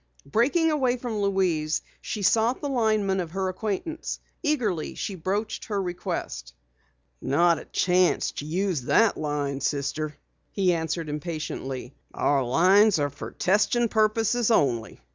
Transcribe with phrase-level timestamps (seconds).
[0.25, 4.19] Breaking away from Louise, she sought the lineman of her acquaintance.
[4.41, 6.55] Eagerly she broached her request.
[7.21, 10.17] "Not a chance to use that line, Sister,"
[10.49, 11.93] he answered impatiently.
[12.15, 15.01] "Our 'phones are for testing purposes only."